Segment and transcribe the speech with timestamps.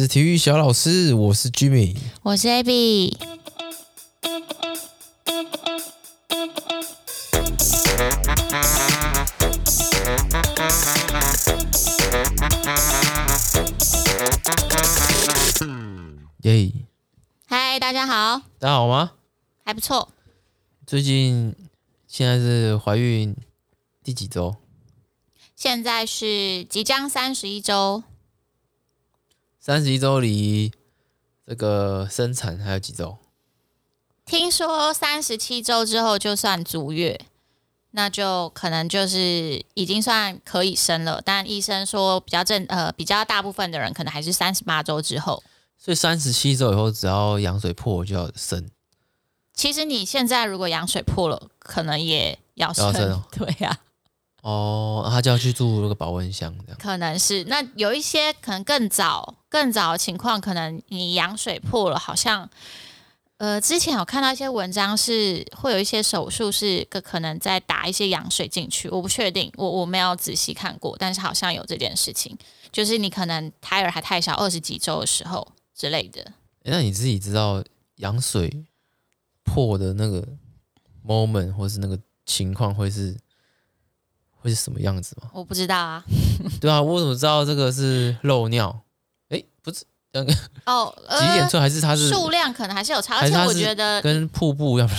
[0.00, 3.14] 是体育小老师，我是 Jimmy，我是 Abby。
[16.44, 16.72] 耶！
[17.44, 19.12] 嗨，大家好，大家好吗？
[19.62, 20.08] 还不错。
[20.86, 21.54] 最近
[22.08, 23.36] 现在是怀孕
[24.02, 24.56] 第几周？
[25.54, 28.02] 现在是即将三十一周。
[29.70, 30.72] 三十一周离
[31.46, 33.16] 这个生产还有几周？
[34.26, 37.20] 听说三十七周之后就算足月，
[37.92, 41.22] 那就可能就是已经算可以生了。
[41.24, 45.40] 但医生说比较正，呃，比较大部分的人可能还是三十八周之后。
[45.78, 48.68] 所以三十七周以后，只要羊水破就要生。
[49.54, 52.86] 其实你现在如果羊水破了，可能也要生。
[52.86, 53.78] 要生哦、 对呀、啊。
[54.42, 57.44] 哦，他就要去住那个保温箱，这样可能是。
[57.44, 62.48] 那有一些可能更早、更早的情况，可能你羊水破了，好像
[63.36, 72.38] 呃，之前有看到一些文章是会有一些手术是个可能在打一些羊水进去，我不确定，我我没有仔细看过，但是好像有这件事情，
[72.70, 76.22] 就是你可能胎儿还太小，二十几周的时候之类的。
[76.22, 77.62] 欸，那你自己知道
[77.96, 78.64] 羊水
[79.42, 80.26] 破的那个
[81.04, 83.16] moment 或是那个情况会是？
[84.42, 85.28] 会是什么样子吗？
[85.34, 86.02] 我不知道啊。
[86.62, 88.80] 对啊，我怎么知道这个是漏尿？
[89.30, 90.32] 哎，不是，那个
[90.66, 94.94] 哦，几点出还是它是数量可能还是有差，而且我觉得跟瀑布要不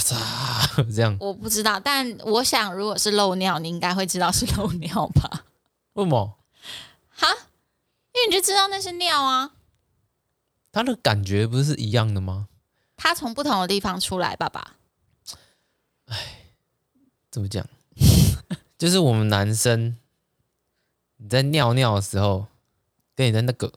[0.91, 1.15] 这样。
[1.19, 5.45] 我不知道，但我想如果是漏尿，你应该会知道是漏尿吧？
[5.93, 6.37] 为什么？
[7.13, 7.27] 哈？
[8.13, 9.51] 因为你就知道那是尿啊。
[10.71, 12.47] 它的感觉不是一样的吗？
[12.95, 14.75] 它从不同的地方出来，爸爸。
[16.05, 16.45] 哎，
[17.29, 17.65] 怎么讲？
[18.77, 19.97] 就是我们男生，
[21.17, 22.47] 你在尿尿的时候，
[23.15, 23.71] 跟你在那个，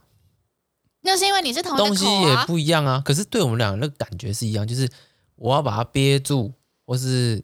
[1.04, 3.00] 那是因为你是同一个口啊，东西也不一样啊。
[3.04, 4.90] 可是对我们俩那个感觉是一样，就是
[5.36, 6.52] 我要把它憋住，
[6.84, 7.42] 或是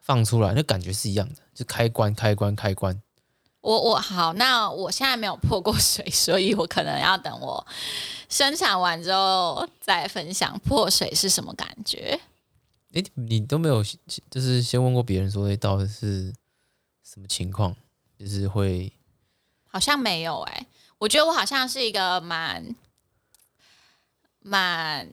[0.00, 1.34] 放出来，那感觉是一样的。
[1.54, 3.02] 就开关、开关、开关。
[3.60, 7.66] 我我好，那我现在没有破过水， 所以我可能要等我
[8.28, 12.20] 生产完之后再分享破水是什么感觉。
[12.92, 13.82] 诶，你都没有，
[14.30, 16.32] 就是先问过别人说，诶，到底是？
[17.04, 17.76] 什么情况？
[18.18, 18.90] 就是会，
[19.66, 20.66] 好像没有哎、欸。
[21.02, 22.76] 我觉得我好像是一个蛮
[24.38, 25.10] 蛮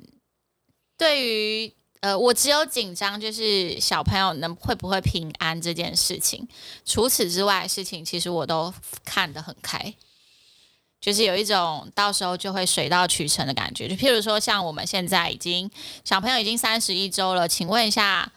[0.96, 6.48] 对于呃，我只有紧张，就是小朋友能会不会平安这件事情。
[6.86, 8.72] 除此之外的事情，其实我都
[9.04, 9.96] 看得很开，
[11.02, 13.88] 就是有一种到时候就会水到渠成的感觉。
[13.88, 15.70] 就譬如说，像我们现在已经
[16.06, 18.32] 小朋友已经三十一周了，请问一下。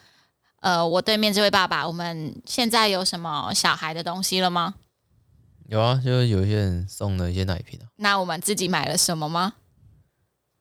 [0.61, 4.75] 呃，我对面这位爸爸，我们现在有什么小孩的东西了吗？
[5.73, 7.89] 有啊，就是有一些人送了一些奶瓶啊。
[7.97, 9.55] 那我们自己买了什么吗？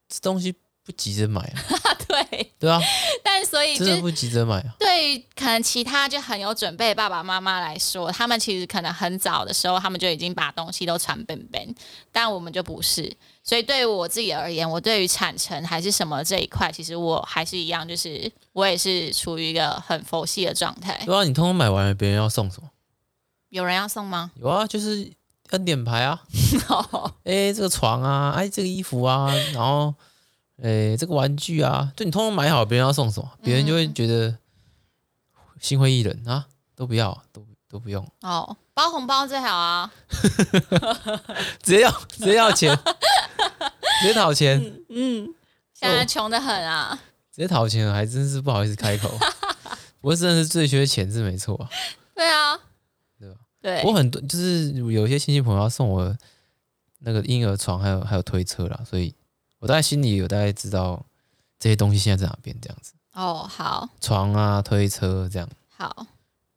[0.07, 0.53] 这东西
[0.85, 1.53] 不急着买啊。
[2.07, 2.53] 对。
[2.57, 2.79] 对啊。
[3.21, 4.73] 但所以、就是、真的不急着买啊。
[4.79, 11.75] 对于可能其他就很有准备的爸爸妈妈来说，他们其实可能很早的时候，他们就已经把东西都传本本，
[12.13, 13.13] 但我们就不是。
[13.44, 21.01] 所以对于我自己而言，我对于产程还是什么这一块，其实我还是一样，就是我也是处于一个很佛系的状态。
[21.05, 22.69] 对啊，你通通买完了，别人要送什么？
[23.51, 24.31] 有人要送吗？
[24.35, 25.12] 有啊，就是
[25.51, 26.19] 要点牌啊。
[27.23, 29.94] 哎、 欸，这个床啊，哎，这个衣服啊，然后
[30.57, 34.35] 哎、欸，这个玩具啊，就你通通买好，别人要送什么，别人就会觉得
[35.59, 38.06] 心灰意冷啊，都不要，都都不用。
[38.22, 39.91] 哦，包红包最好啊，
[41.62, 42.75] 直接要直接要钱。
[44.01, 45.35] 直接讨钱，嗯，嗯，
[45.75, 46.97] 现在穷的很啊！
[47.31, 49.09] 直接讨钱，还真是不好意思开口。
[50.00, 51.69] 不过真的是最缺钱是没错啊。
[52.16, 52.57] 对啊，
[53.61, 53.81] 对。
[53.83, 56.17] 我很多就是有一些亲戚朋友要送我
[56.99, 59.13] 那个婴儿床，还有还有推车啦，所以
[59.59, 61.05] 我大概心里有大概知道
[61.59, 62.94] 这些东西现在在哪边这样子。
[63.13, 63.89] 哦，好。
[64.00, 65.47] 床啊，推车这样。
[65.69, 66.07] 好。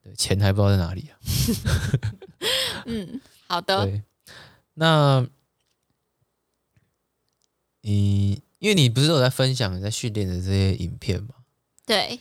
[0.03, 1.12] 对，钱还不知道在哪里啊。
[2.87, 3.87] 嗯，好的。
[3.87, 4.03] 对，
[4.75, 5.26] 那。
[7.87, 11.34] 你因为你不是有在分享你在训练的这些影片吗？
[11.84, 12.19] 对。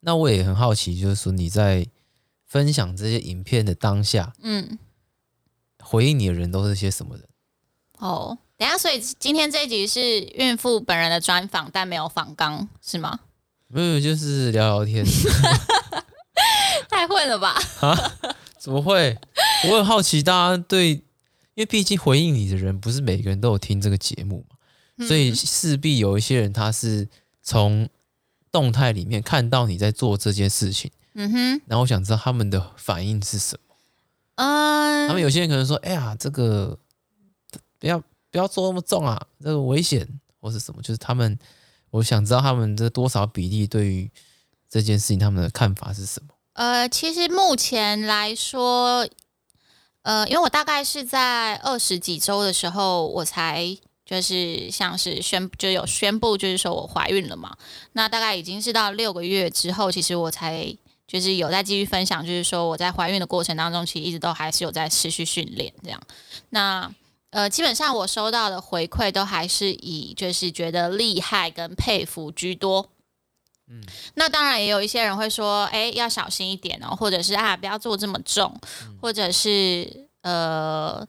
[0.00, 1.86] 那我也很好奇，就是说你在
[2.48, 4.78] 分享这些影片的当下，嗯，
[5.80, 7.28] 回应你的人都是些什么人？
[7.98, 13.20] 哦，等下，所以今天这一集是孕妇本人的专访，但没有访纲是吗？
[13.66, 15.04] 没有，就是聊聊天。
[16.88, 17.60] 太混了吧？
[17.80, 17.94] 啊？
[18.58, 19.18] 怎么会？
[19.68, 21.02] 我很好奇，大家对，因
[21.56, 24.56] 为毕竟回应你的人不是每个人都有听这个节目嘛。
[25.06, 27.08] 所以势必有一些人，他是
[27.42, 27.88] 从
[28.50, 33.74] 动态里面看到你在做这件事情，嗯哼，然后我想知道他们的反应是什么。
[34.36, 36.78] 嗯，他们有些人可能说：“哎呀，这个
[37.78, 37.98] 不要
[38.30, 40.06] 不要做那么重啊，这个危险
[40.40, 40.80] 或是什么？
[40.82, 41.38] 就是他们，
[41.90, 44.10] 我想知道他们这多少比例对于
[44.68, 46.34] 这件事情他们的看法是什么？
[46.52, 49.08] 呃，其实目前来说，
[50.02, 53.78] 呃，因为我大概是在二十几周的时候，我才。
[54.08, 57.54] 就是像是宣就有宣布，就是说我怀孕了嘛。
[57.92, 60.74] 那大概已经是到六个月之后，其实我才
[61.08, 66.00] 就是有在继续分享，就是说我在怀孕的过程当中，其实一直都还是有在持续训练这样。
[66.50, 66.88] 那
[67.30, 72.90] 呃，基本上我收到的回馈都还是以就是觉得厉害跟佩服居多。
[73.68, 73.82] 嗯，
[74.14, 78.58] 那当然也有一些人会说，哎，要小心一点哦，或者是啊，不要做这么重，
[79.00, 81.06] 或者是呃，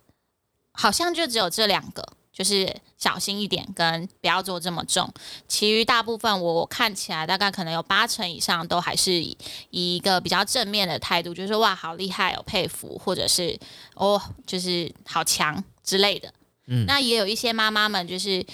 [0.73, 2.05] 好像就只有这两个。
[2.39, 5.13] 就是小心一点，跟不要做这么重。
[5.45, 9.37] 其余大部分我看起来大概可能有八成以上都还是以
[9.71, 13.59] 一个比较正面的态度，就是说哇，好厉害，哦佩服，或者是
[13.95, 16.33] 哦，就是好强之类的。
[16.67, 18.45] 嗯，那也有一些妈妈们就是。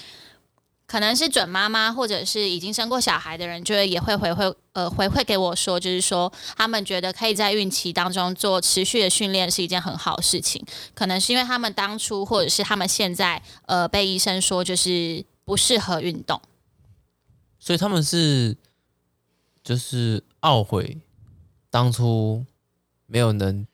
[0.88, 10.64] 可能是准妈妈，或者是已经生过小孩的人，就会也会回馈呃回馈给我说，就是说他们觉得可以在孕期当中做持续的训练是一件很好的事情。
[10.94, 16.40] 可能是因为他们当初或者是他们现在呃被医生说就是不适合运动，
[17.60, 18.56] 所以他们是
[19.64, 21.00] 就是懊悔
[21.72, 22.46] 当初
[23.08, 23.66] 没有能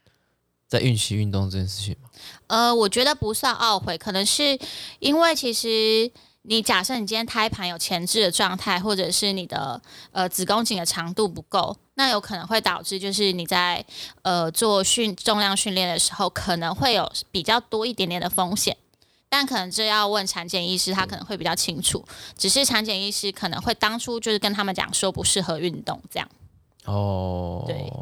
[0.66, 2.10] 在孕期运动这件事情吗？
[2.48, 4.58] 呃，我觉得不算懊悔，可能是
[5.00, 6.10] 因为其实。
[6.44, 9.80] 你假设你今天胎盘有前置的状态，或者是你的
[10.12, 13.86] 呃子宫颈的长度不够，那有可能会导致就是你在
[14.24, 18.76] 呃做训重量训练的时候，可能会有比较多一点点的风险。
[19.30, 22.04] 但可能这要问产检医师，他可能会比较清楚。
[22.36, 26.28] 只是产检医师可能会当初就是跟他们讲说不适合运动这样。
[26.86, 27.94] 哦，对。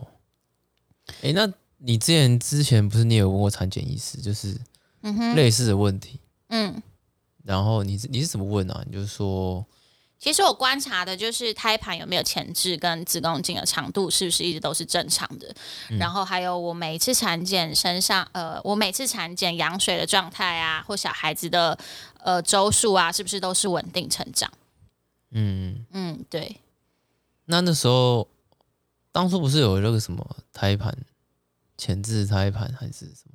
[1.21, 4.57] 诶，那你之前之前不是你有问过产检医师，就是
[5.01, 6.81] 嗯哼类似的问题，嗯。
[7.50, 8.84] 然后你你是怎么问啊？
[8.86, 9.66] 你就是说，
[10.19, 15.51] 其实我观察的就是胎盘有没有前置，跟子宫颈的长度是不是一直都是正常的。
[15.90, 21.75] 嗯、然后还有我每一次产检身上，呃，我每次产检羊水的状态啊，或小孩子的
[22.19, 24.54] 呃周数啊，是不是都是稳定成长？
[25.31, 26.57] 嗯嗯，对。
[27.45, 28.28] 那那时候
[29.12, 30.95] 当初不是有那个什么胎盘
[31.80, 33.31] 前置胎盘还是什么？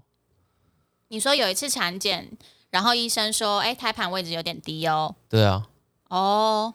[1.09, 2.31] 你说有一次产检。
[2.75, 5.65] 然后医生说：“哎，胎盘位置有点低哦。”对啊。
[6.09, 6.75] 哦，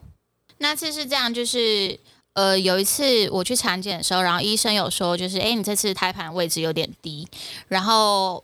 [0.60, 2.00] 那次是这样，就是
[2.36, 7.28] 呃，有一次我去产检的时候，然后医生有说，就是哎，你这次胎盘位置有点低。
[7.68, 8.42] 然后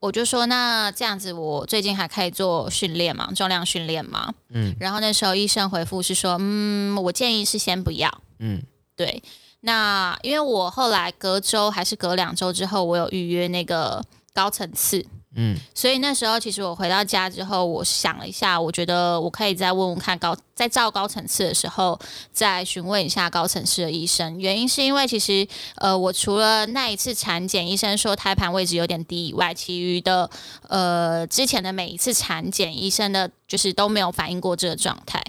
[0.00, 3.30] 我就说：“那这样子，我最近还可以做训练吗？
[3.32, 4.74] 重量训练吗？”嗯。
[4.80, 8.60] 然后那时候医生回复是说：“嗯，我建议是先不要。”嗯，
[8.96, 9.22] 对。
[9.60, 14.04] 那因为我后来隔周还是隔两周之后，我有预约那个
[14.34, 15.06] 高层次。
[15.34, 22.00] 嗯，所以那时候其实我回到家之后，我想了一下，我觉得我可以再问问看高，在照高层次的时候
[22.32, 24.38] 再询问一下高层次的医生。
[24.40, 25.46] 原因是因为其实
[25.76, 30.28] 呃，我除了那一次产检医生说胎盘位置有点低以外，其余的
[30.66, 35.22] 呃之前的每一次产检医生的就是都没有反映过这个状态。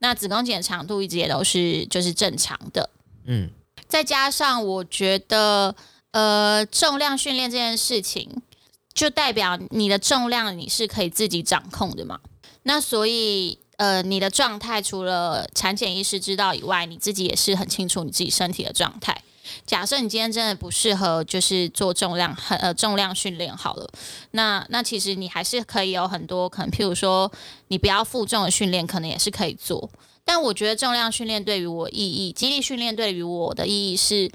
[0.00, 2.90] 那子宫颈的长度一直也都是就是正常的。
[3.24, 3.48] 嗯，
[3.86, 5.74] 再加上我觉得
[6.10, 8.42] 呃重量训练这件事情。
[8.96, 12.18] 就代表你的重量你是可以自己掌控的嘛？
[12.62, 19.22] 那所以呃，你的状态除了产检医师知道以外，你自己也是很清楚你自己身体的状态。
[19.66, 23.86] 假设你今天真的不适合，就是做重量很呃重量训练好了，
[24.30, 27.30] 那那其实你还是可以有很多可能，譬如说
[27.68, 29.90] 你不要负重的训练，可能也是可以做。
[30.24, 34.32] 但我觉得重量训练对于我意义，肌力训练对于我的意义是，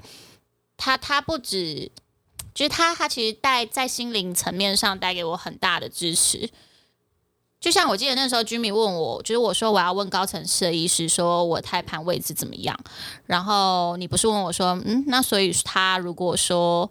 [0.76, 1.90] 它它不止。
[2.54, 6.50] 就是他，他其实带在心灵层面上带给我很大的支持。
[7.60, 12.76] 就像我记得那时候居民问我，就是我说我要问高层次的医师，说我胎盘位置怎么样。
[13.24, 16.90] 然后你不是问我说，嗯，那所以他如果说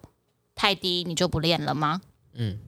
[0.55, 2.01] 太低，你就不练了吗？
[2.33, 2.59] 嗯。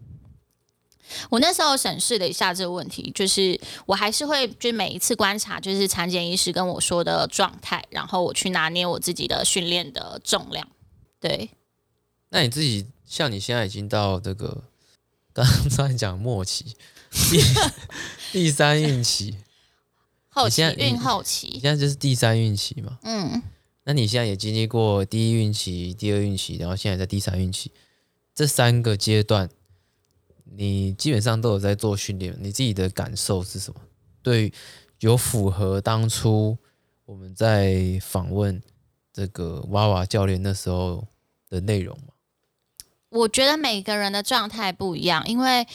[1.29, 10.67] 我那时候审视了一下这个问题，就是我还是会，就每一次观察，就是产检医师跟我说的状态，然后我去拿捏我自己的训练的重量，
[11.19, 11.49] 对。
[12.33, 14.63] 那你自己像你现在已经到这个
[15.31, 16.65] 刚刚才讲末期，
[17.11, 17.39] 第
[18.31, 19.37] 第三孕期，
[20.29, 22.97] 后期孕后期，你现在就是第三孕期嘛？
[23.03, 23.39] 嗯，
[23.83, 27.71] 那你现在也经历过第一孕期、第二孕期，然后现在在第三孕期，
[28.33, 29.47] 这三个阶段，
[30.43, 33.79] 你基本上都有在做训练，你自己的感受是什么？
[34.23, 34.51] 对，
[35.01, 36.57] 有符合当初
[37.05, 38.59] 我们在访问
[39.13, 41.07] 这个娃娃教练那时候
[41.47, 42.05] 的内容吗？
[43.13, 45.65] 我觉得每个人的状态不一样，因为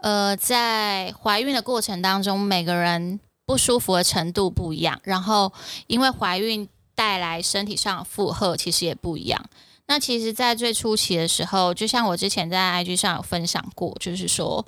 [0.00, 5.52] 呃，在怀孕的过程当中，每个人不舒服的程度不一样，然后
[5.88, 9.44] 因为怀孕带来身体上的负荷其实也不一样。
[9.86, 14.64] 那其实，在最初期的时候，就像我之前在 IG 上有分享过，就是说。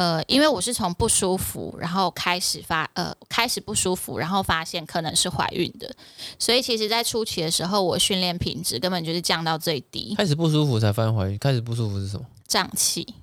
[0.00, 5.94] 呃，因为我是从不舒服，然后开始发呃开始不舒服，然后发现可能是怀孕的，
[6.38, 10.14] 所以其实，在初期的时候，我训练品质根本就是降到最低。
[10.16, 12.24] 开始不舒服才发现怀孕，开始不舒服是什么？
[12.48, 13.14] 胀气。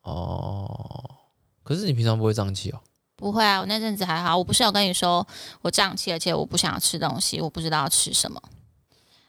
[0.00, 1.16] 哦，
[1.62, 2.80] 可是你平常不会胀气哦？
[3.14, 4.34] 不会啊，我那阵子还好。
[4.38, 5.26] 我不是有跟你说
[5.60, 8.40] 我胀气，而且我不想要吃东西，我不知道要吃什么。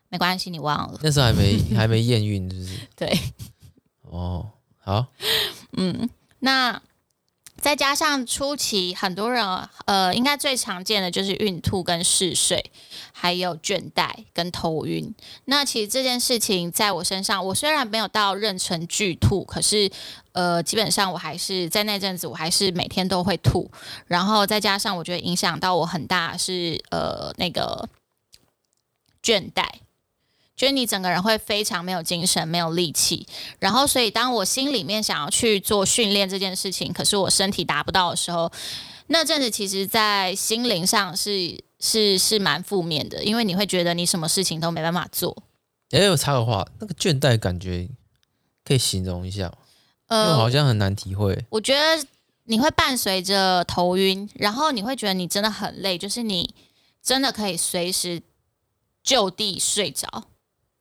[0.07, 0.97] 没关系，你忘了。
[1.03, 2.79] 那时候还没还没验孕，是不是？
[2.95, 3.19] 对。
[4.03, 4.47] 哦，
[4.79, 5.07] 好。
[5.73, 6.09] 嗯。
[6.41, 6.81] 那
[7.59, 9.45] 再加上初期很多人
[9.85, 12.71] 呃，应该最常见的就是孕吐跟嗜睡，
[13.11, 15.13] 还有倦怠跟头晕。
[15.45, 19.91] 那其实这件事情在我身上，我虽然没有到妊娠剧吐，可是
[20.31, 23.69] 呃，基本上我还是在那阵子，我还是每天都会吐。
[24.07, 27.87] 然后再加上我觉得影响到我很大是呃那个
[29.21, 29.67] 倦怠。
[30.61, 33.25] 觉得你整个人会非常没有精神、没有力气，
[33.57, 38.51] 然后所以当我心里面想要去做训练这件事情，可是我身体达不到的时候，
[39.07, 45.35] 那阵子其实，在心灵上是是是蛮负面的，因为你会觉得你什么事情都没办法做。
[45.89, 47.89] 哎，我插个话，那个倦怠感觉
[48.63, 49.53] 可以形容一下吗，
[50.09, 51.43] 呃，因为我好像很难体会。
[51.49, 52.05] 我觉得
[52.43, 56.53] 你会伴随着头晕，然后你会觉得你真的很累，就是你
[57.01, 58.21] 真的可以随时
[59.01, 60.27] 就地睡着。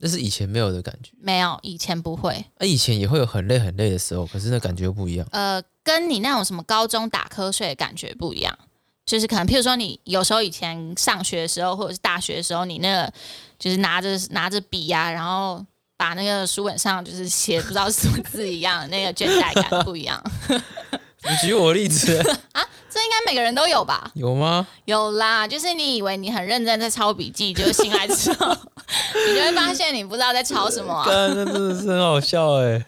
[0.03, 2.33] 那是以前没有的感觉，没有以前不会。
[2.59, 5.27] 啊，以前也会有很累很累的时候，可是那感觉又不一样。
[5.31, 8.59] 呃，跟你那种什么高中打瞌睡的感觉不一样，
[9.05, 13.13] 就是可能譬如说你有时候以前上学的时候，或者是大学的时候，你那个
[13.59, 15.63] 就是拿着拿着笔呀，然后
[15.99, 20.23] 把那个书本上就是写不知道什么字一样，那个倦怠感不一样。
[21.23, 22.19] 你举我例子
[22.53, 22.67] 啊？
[22.89, 24.11] 这应该每个人都有吧？
[24.15, 24.67] 有吗？
[24.87, 28.57] 有啦，就是你以为你很认真在抄笔记，就醒来之后，
[29.29, 31.07] 你就会发现你不知道在抄什么啊！
[31.09, 32.85] 那真的是很好笑哎，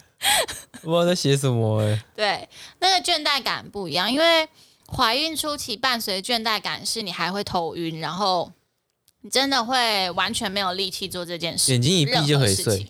[0.81, 2.03] 不知道在写什么哎。
[2.15, 4.47] 对，那个倦怠感不一样，因为
[4.87, 8.51] 怀孕初期伴随倦怠感是你还会头晕，然后
[9.21, 12.87] 你真的会完全没有力气做这件事，眼睛一闭就可以睡，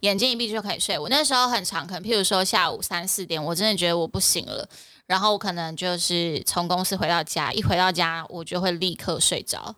[0.00, 0.98] 眼睛一闭就可以睡。
[0.98, 4.68] 我那时候很长，可能譬如说下午三四点，我真的觉得我不行了。
[5.06, 9.74] 然后我可能就是从公司回到家，一回到家我就会立刻睡着。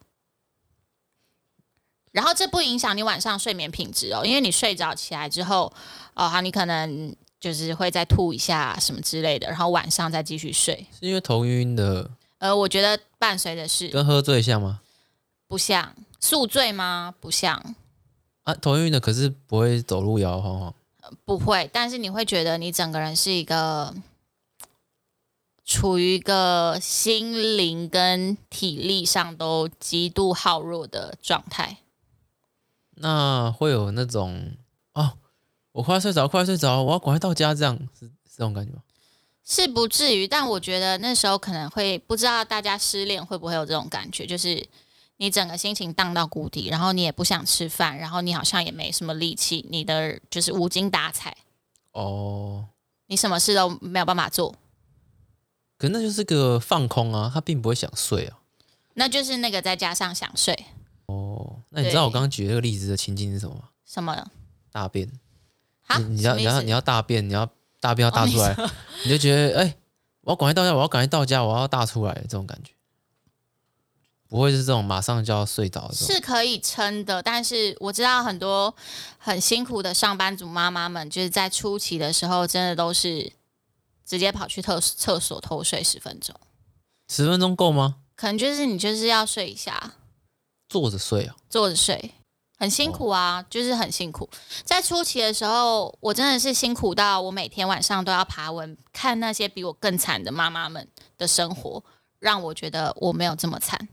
[2.14, 5.73] 然后这不影响你晚上睡眠品质哦，因为你睡着起来之后，
[6.14, 10.87] 哦，好，你可能就是会再吐一下什么之类的，然后晚上再继续睡。
[10.92, 12.09] 是因为头晕的？
[12.38, 14.80] 呃，我觉得伴随的是跟喝醉像吗？
[15.49, 17.12] 不像，宿醉吗？
[17.18, 17.75] 不像。
[18.44, 20.75] 啊，头晕的可是不会走路摇摇晃晃。
[21.02, 23.92] 呃，不会，但是你会觉得你整个人是一个。
[25.66, 31.78] 处于一个心灵跟体力上都极度耗弱的状态，
[32.96, 34.52] 那会有那种
[34.92, 35.12] 哦，
[35.72, 38.82] 我快睡着，快睡着，我要赶快到家，这样是，是这种感觉吗？
[39.44, 44.66] 是不至于，但我觉得那时候可能会不知道大家失恋会不会有这种感觉，就是
[45.18, 51.36] 你整个心情荡到谷底，然后你也不想吃饭，然后你好像也没什么力气，你的就是无精打采
[51.92, 52.64] 哦，
[53.08, 54.54] 你什么事都没有办法做。
[55.76, 58.38] 可那就是个放空啊，他并不会想睡啊。
[58.94, 60.66] 那就是那个再加上想睡。
[61.06, 63.62] 哦，那你知道我刚刚举这个例子的情境是什么吗？
[63.84, 64.30] 什么？
[64.70, 65.11] 大便。
[65.99, 67.49] 你，你要你要你要大便，你要
[67.80, 68.70] 大便要大出来，哦、
[69.02, 69.76] 你，你就觉得哎、欸，
[70.23, 72.73] 我要赶快到家，我要赶快到家，我要大出来这种感觉。
[74.28, 75.94] 不会是这种马上就要睡着的。
[75.94, 78.75] 是可以撑的，但是我知道很多
[79.18, 83.32] 很辛苦的上班族妈妈们，就是在初期的时候，真的都是。
[84.06, 86.37] 直接跑去厕厕所偷睡十分钟，
[87.08, 87.96] 十分钟够吗？
[88.14, 89.94] 可能就是你就是要睡一下，
[90.75, 92.11] 坐着睡啊，坐着睡，
[92.59, 94.28] 很辛苦啊，哦、就是很辛苦。
[94.64, 101.85] 在初期的时候，我真的是辛苦到我每天晚上都要爬文，看那些比我更惨的妈妈们的生活，
[102.19, 103.88] 让我觉得我没有这么惨。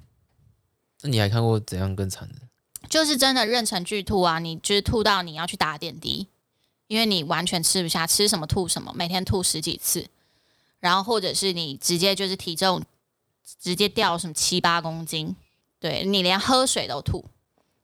[1.04, 2.36] 那你还看过怎样更惨的？
[2.90, 6.30] 就是真的妊娠剧吐啊，你就是吐到你要去打点滴。
[6.88, 10.08] 因为你完全吃不下，吃什么吐什么，每天吐十几次，
[10.80, 12.82] 然后或者是你直接就是体重
[13.62, 15.36] 直接掉什么七八公斤，
[15.82, 17.26] 对，你连喝水都吐。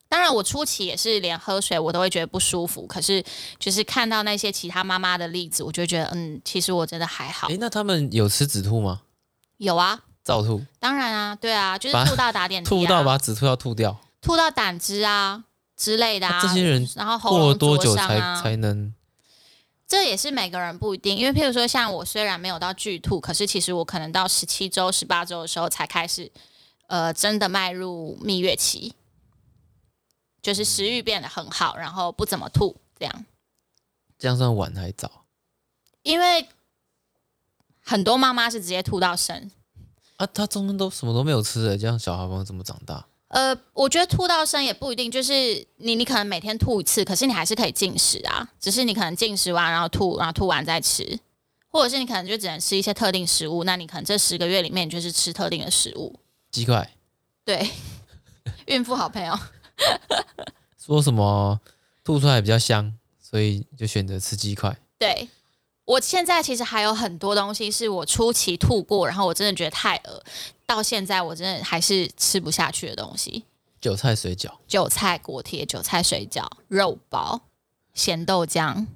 [0.08, 3.22] 当然，我初期也是连喝水我都会觉得不舒服，可是
[3.60, 7.50] 就是看到那些其他妈妈的例子，我就觉得嗯，其实我真的还好。
[7.50, 9.01] 诶，那他们有吃止吐吗？
[9.58, 10.63] 有啊，照吐。
[10.80, 15.44] 当然啊，对啊，就是吐到打点滴啊，吐到把止吐药吐掉，吐到胆汁啊
[15.75, 16.39] 之类的啊。
[16.42, 18.94] 这些人，然后过了多久才才能？
[19.88, 26.32] 这也是每个人不一定，因为譬如说像我虽然没有到剧吐，可是其实我可能到十七周、十八周的时候才开始，
[26.88, 28.94] 呃，真的迈入蜜月期，
[30.41, 33.25] 就是食欲变得很好，然后不怎么吐，这样。
[34.17, 35.25] 这样算晚还早？
[36.01, 36.48] 因为
[37.82, 39.51] 很多妈妈是直接吐到生。
[40.15, 43.06] 啊，她中间都什么都没有吃的，这样小孩怎么长大？
[43.27, 45.34] 呃，我觉得吐到生也不一定，就是
[45.75, 51.20] 你你可能每天吐一次，可是你还是可以进食啊，只是你可能进食完然后吐，然后吐完再吃，
[51.67, 56.17] 或者是你可能就只能吃一些特定食物，那你可能这十个月里面就是吃特定的食物。
[56.51, 56.94] 鸡块。
[57.46, 57.70] 对，
[58.68, 59.38] 孕妇好朋友。
[60.77, 61.60] 说什么
[62.04, 64.77] 吐出来比较香，所以就选择吃鸡块。
[64.98, 65.30] 对，
[65.86, 70.24] 我现在其实还有很多东西是我初期吐过，然后我真的觉得太恶。
[70.66, 73.46] 到现在我真的还是吃不下去的东西，
[73.80, 77.42] 韭菜水饺、韭菜锅贴、韭菜水饺、肉包、
[77.94, 78.88] 咸豆浆、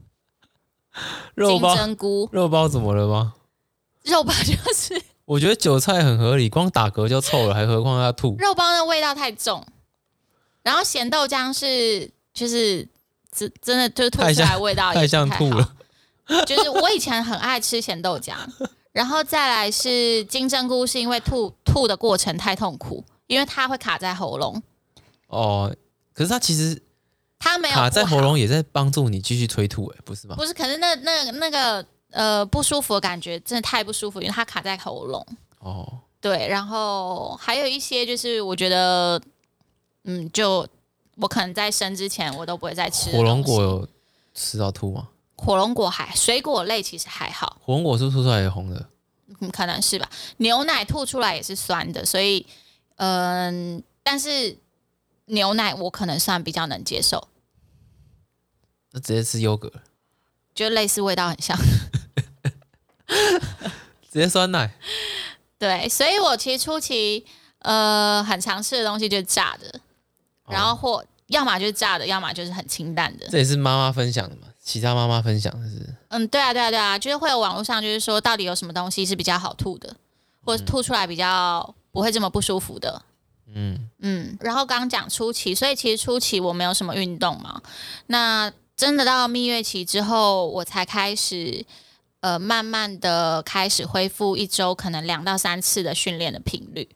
[1.36, 2.28] 肉包、金针菇。
[2.32, 3.36] 肉包怎么了吗？
[4.04, 8.36] 肉包就是，我觉得韭菜很合理，光打嗝就臭了，还何况要吐。
[8.38, 9.66] 肉包的味道太重，
[10.62, 12.86] 然后咸豆浆是就是
[13.32, 15.74] 真真的就是吐出来味道也太，太像吐了。
[16.46, 18.36] 就是我以前很爱吃咸豆浆。
[18.92, 24.62] 然后再来是金针菇，是因为吐吐的过程太痛苦，因为它会卡在喉咙。
[25.28, 25.74] 哦，
[26.14, 26.78] 可是它其实
[27.40, 30.36] 它没有卡在喉咙，也在帮助你继续催吐，哎，不是吗？
[30.36, 35.26] 不是，可是那那那个呃不舒服的感觉真的太不舒服，因为它卡在喉咙。
[35.60, 39.22] 哦，对，然后还有一些就是我觉得，
[40.04, 40.68] 嗯，就
[41.18, 43.12] 我可能在生之前我都不会再吃。
[43.12, 43.88] 火龙果有
[44.34, 45.10] 吃到吐吗？
[45.38, 48.86] 火龙果还水果类其实还好，火龙果是吐出来也红的？
[49.40, 50.10] 嗯，可能是吧。
[50.38, 52.46] 牛奶吐出来也是酸的，所以
[52.98, 54.58] 嗯、呃，但是
[55.26, 57.28] 牛奶我可能算比较能接受。
[58.92, 59.72] 那直接吃优格，
[60.54, 61.58] 就类似味道很像，
[64.12, 64.72] 直接酸奶。
[65.58, 67.26] 对，所以我其实初期
[67.60, 69.80] 呃很常吃的东西就是炸的，
[70.48, 73.28] 然后或要么就是炸的，要么就是很清淡的。
[73.30, 74.48] 这也是妈妈分享的嘛。
[74.64, 79.96] 其他妈妈分享的是，嗯，对啊，对啊，对啊，就是会有网络上就是说，到底有什么东西是比较好吐的，
[80.46, 83.02] 或者吐出来比较不会这么不舒服的，
[83.54, 84.38] 嗯嗯。
[84.40, 87.60] 然后刚刚讲初期，所以其实初期我没有什么运动嘛，
[88.06, 91.66] 那真的到蜜月期之后，我才开始，
[92.22, 96.90] 呃，慢慢的开始恢复一周可能两到三次的训练的频率。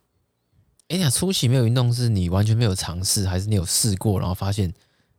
[0.87, 4.73] 哎呀，初期没有运动是你完全没有尝试，还是你有试过，然后发现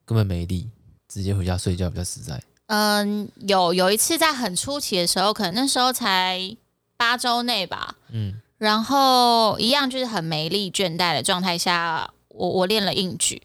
[0.05, 0.71] 根本没力？
[1.09, 2.43] 直接回家睡觉比较实在。
[2.67, 6.57] 嗯，有有一次在很初期的时候，可能那时候才
[6.97, 7.97] 八周内吧。
[8.11, 13.43] 嗯，然后一样就是很没力、倦怠的状态下，我我练了硬举，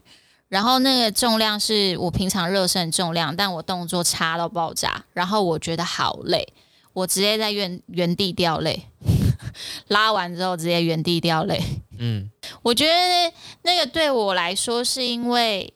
[0.51, 6.45] 然后那个重量是我平常热身重量，但我动作差到爆炸，然后我觉得好累，
[6.91, 8.87] 我直接在原原地掉泪，
[9.87, 11.57] 拉完之后直接原地掉泪。
[11.97, 12.29] 嗯，
[12.63, 15.73] 我觉得那个对我来说是因为。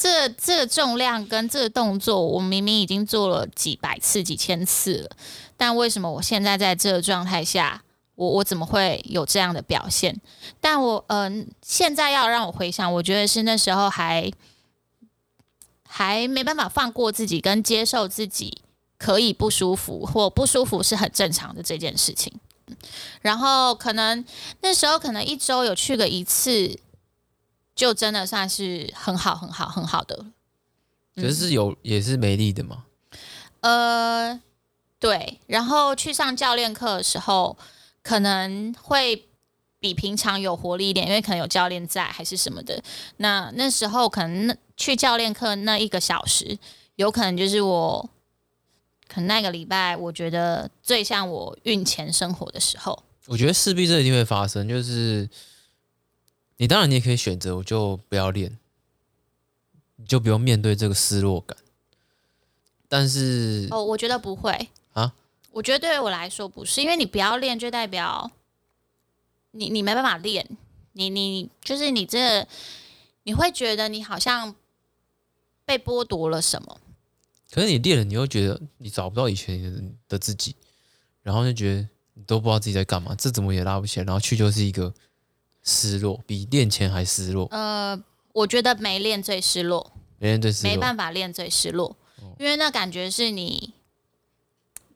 [0.00, 5.10] 这这个重量跟这个动作，我明明已经做了几百次、几千次了，
[5.56, 7.82] 但为什么我现在在这个状态下，
[8.18, 10.20] 我我怎么会有这样的表现？
[10.60, 14.28] 但我嗯、呃，现在要让我回想，我觉得是那时候还
[15.86, 18.62] 还没办法放过自己，跟接受自己
[18.98, 22.32] 可以不舒服或不舒服是很正常的这件事情。
[23.20, 24.24] 然后可能
[24.62, 26.78] 那时候可能一周有去个一次。
[27.78, 30.26] 就真的算是很好很好很好的，
[31.14, 32.86] 可是，是有、嗯、也是没力的吗？
[33.60, 34.40] 呃，
[34.98, 35.38] 对。
[35.46, 37.56] 然后去上教练课的时候，
[38.08, 39.28] 可能会
[39.78, 42.82] 比平常有活力一点，因为可能有教练在还是什么的。
[43.18, 46.58] 那那时候可能那去教练课那一个小时，
[46.96, 48.08] 有可能就是我
[49.06, 53.02] 可能那个礼拜，我觉得最像我孕前生活的时候。
[53.26, 55.28] 我觉得势必这一定会发生，就是。
[56.60, 58.58] 你当然你也可以选择，我就不要练，
[59.94, 61.56] 你就不用面对这个失落感。
[62.88, 65.12] 但是哦，我觉得不会啊。
[65.58, 68.30] 我觉得对于我来说不是，因为你不要练，就代表
[69.50, 70.46] 你你没办法练，
[70.92, 72.46] 你你就是你这
[73.24, 74.54] 你会觉得你好像
[75.64, 76.80] 被剥夺了什么。
[77.50, 80.54] 可是你练了，你又觉得你找不到以前的自己，
[81.24, 84.94] 然后就觉得你都不知道自己在干嘛，这怎么也拉不起来，然后去就是一个。
[85.64, 87.46] 失落比练前还失落。
[87.50, 88.00] 呃，
[88.32, 93.74] 我觉得没练最失落，没练最失落，没办法练最失落，哦、因为那感觉是你，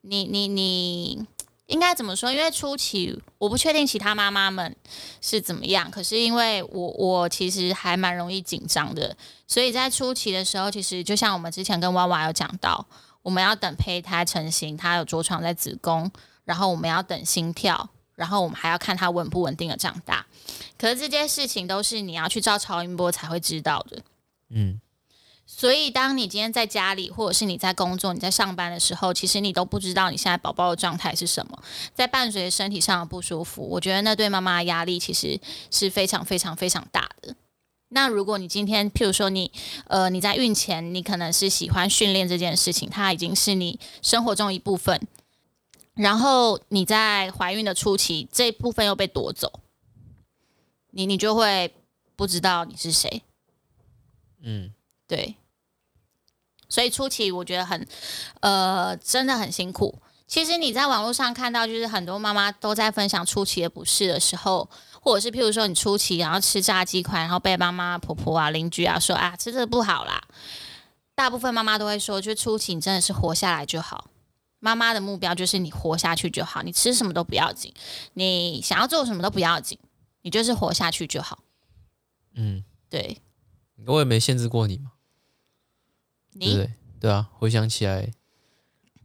[0.02, 1.26] 你你你
[1.66, 2.30] 应该怎么说？
[2.30, 4.76] 因为初期我不确定其他妈妈们
[5.20, 12.84] 是怎么样，可是因为我我其实还蛮容易紧张的，所以在初期的时候，其实就像我们之前跟娃娃有讲到，
[13.22, 16.10] 我们要等胚胎成型，它有着床在子宫，
[16.44, 20.26] 然后我们要等心跳，然后我们还要看它稳不稳定的长大。
[20.76, 24.02] 可是这件事情都是你要去照超音波才会知道的。
[24.50, 24.80] 嗯。
[25.44, 31.62] 所以，当你今天在家里，或者是你在工作、你在上班的时候，其实你都不知道你现在宝宝的状态是什么，
[31.94, 35.38] 在伴随身体上的不舒服，我觉得那对妈妈的压力其实
[35.70, 37.36] 是非常非常非常大的。
[37.88, 39.52] 那如果你今天，譬如说你，
[39.86, 45.06] 呃，你在孕前，你可能是喜欢训练这件事情，它已经是你生活中一部分，
[45.92, 49.60] 然后你在怀孕的初期，这部分又被夺走，
[50.92, 51.74] 你你就会
[52.16, 53.22] 不知道你是谁。
[54.40, 54.72] 嗯，
[55.12, 55.36] 对。
[56.70, 57.86] 所以初期我觉得很，
[58.40, 60.00] 呃，真的很辛苦。
[60.26, 64.70] 其实你在网络上看到，就是很多妈妈都在分享初期的不适的时候，
[65.02, 70.22] 或者是譬如说你初期然后吃炸鸡块，然后被妈妈、婆婆啊、邻居啊说啊吃这个不好啦。
[71.14, 74.08] 大部分妈妈都会说，就初期你真的是活下来就好。
[74.60, 77.74] 妈妈的目标就是你活下去就好，你吃什么都不要紧，
[78.14, 79.78] 你想要做什么都不要紧，
[80.22, 81.40] 你就是活下去就好。
[82.34, 83.18] 嗯，对。
[83.86, 84.92] 我也没限制过你嘛。
[86.32, 88.10] 你对对啊，回想起来，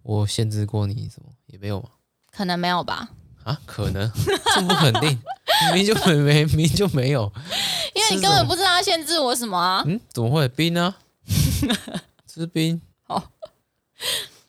[0.04, 1.90] 我限制过你什么也没有吗？
[2.32, 3.10] 可能没有吧。
[3.44, 4.12] 啊，可能
[4.54, 5.18] 这不肯定，
[5.68, 7.32] 明明就没没明明就没有，
[7.96, 9.82] 因为你根本不知道要限制我什么啊。
[9.88, 10.94] 嗯，怎么会冰呢？
[12.28, 13.24] 吃冰哦，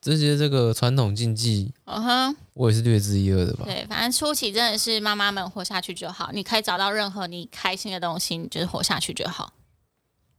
[0.00, 3.64] 这些这个传统禁忌，嗯哼，我也是略知一二的吧。
[3.66, 9.52] 对，反正初期真的是妈妈们活下去就好，你可以找到任何你开心的东西，你就是活下去就好。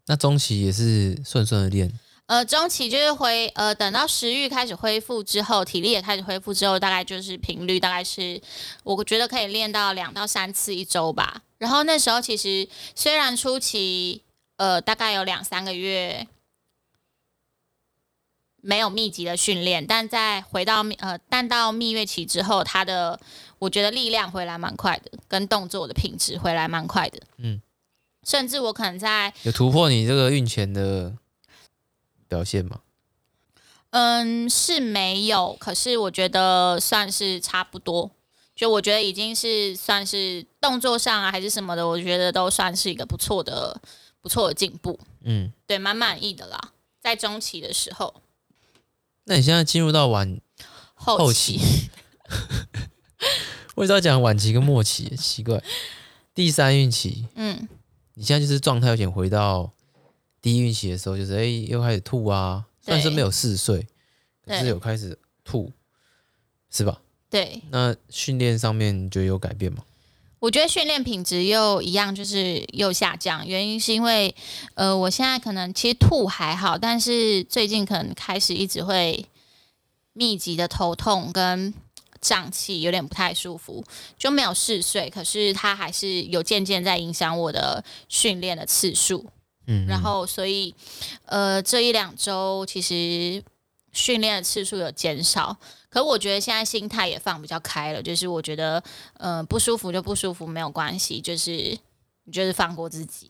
[0.08, 1.98] 那中期也是顺顺的练。
[2.30, 8.40] 呃，中期就是恢呃，等到食欲开始恢复之后，体力也开始恢复之后，大概就是频率大概是，
[8.84, 11.42] 我觉得可以练到两到三次一周吧。
[11.58, 14.22] 然后那时候其实虽然初期
[14.58, 16.28] 呃大概有两三个月
[18.62, 23.20] 没有密集的训练，但在回到呃但到蜜月期之后，他的
[23.58, 27.20] 我觉得力量回来蛮快的，跟动作的品质回来蛮快的。
[27.38, 27.60] 嗯，
[28.24, 31.16] 甚至我可能在有突破你这个孕前的。
[32.30, 32.80] 表现吗？
[33.90, 38.12] 嗯，是没有，可是我觉得算是差不多。
[38.56, 43.82] 就我觉得已经是算是动作上啊，还是什么的，我觉得都算是一个不错的、
[44.22, 45.00] 不错的进步。
[45.24, 46.60] 嗯，对，蛮满意的啦。
[47.02, 48.22] 在中期的时候，
[49.24, 50.40] 那你现在进入到晚
[50.94, 51.58] 后期，
[53.76, 55.16] 为什么要讲晚期跟末期？
[55.16, 55.64] 奇怪，
[56.36, 57.68] 第三孕期，嗯，
[58.14, 59.72] 你现在就是状态有点回到。
[60.42, 63.86] 第一孕期的时候，就是哎、欸，又开始吐啊，虽然说没有嗜睡，
[64.46, 65.72] 可是有开始吐，
[66.70, 67.02] 是吧？
[67.30, 67.62] 对。
[67.72, 69.84] 那训练上面你觉得有改变吗？
[70.40, 73.46] 我觉得训练品质又一样，就是又下降。
[73.46, 74.34] 原因是因为，
[74.76, 79.26] 呃，我现在可能其实吐还好，但是最近可能开始一直会
[80.14, 81.74] 密集的头痛跟
[82.22, 83.84] 胀气，有点不太舒服，
[84.18, 89.26] 就没有嗜睡，可是它还是有渐渐在影响我的训练的次数。
[89.72, 90.74] 嗯，然后所以，
[91.26, 93.44] 呃，这一两周其实
[93.92, 95.56] 训练的次数有减少，
[95.90, 101.78] 可我觉得现在心态也放比较开了，就是我觉得，呃，不舒服就不舒服，没有关系，就是
[102.24, 103.30] 你就是放过自己，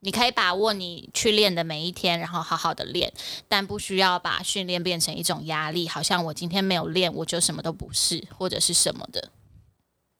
[0.00, 3.10] 你可以把握你去练的每一天，然后好好的练，
[3.48, 9.30] 但不需要把训练变成一种压力，好像我今天没有练，我就什么都不是，或者是什么的。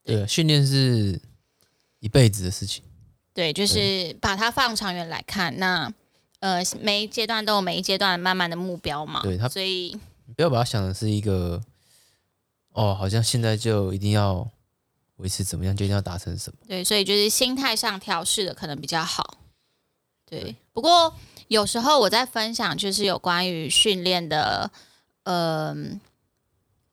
[0.03, 1.21] 对，对，训练是
[1.99, 2.83] 一辈子的事情。
[3.33, 5.93] 对，就是把它放长远来看，那
[6.41, 9.23] 呃，每一阶段都有每一阶段慢慢的目标嘛。
[9.23, 9.97] 对，他所以
[10.37, 11.63] 不要把它想的是一个
[12.73, 14.49] 哦，好像现在就一定要
[15.17, 16.59] 维持怎么样，就一定要达成什么。
[16.67, 19.39] 对，所以就是心态上调试的可能比较好。
[20.27, 21.15] 对，不过
[21.49, 24.71] 有时候我在分享就是有关于训练的，
[25.25, 26.01] 嗯、呃。